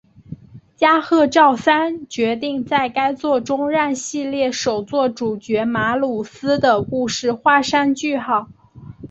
[0.75, 8.49] 加贺昭三决定在该作中让系列首作主角马鲁斯的故事画上句号。